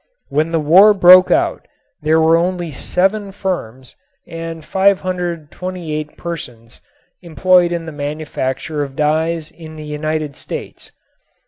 When 0.29 0.51
the 0.51 0.59
war 0.59 0.95
broke 0.95 1.29
out 1.29 1.67
there 2.01 2.19
were 2.19 2.35
only 2.35 2.71
seven 2.71 3.31
firms 3.31 3.95
and 4.27 4.65
528 4.65 6.17
persons 6.17 6.81
employed 7.21 7.71
in 7.71 7.85
the 7.85 7.91
manufacture 7.91 8.81
of 8.81 8.95
dyes 8.95 9.51
in 9.51 9.75
the 9.75 9.85
United 9.85 10.35
States. 10.35 10.91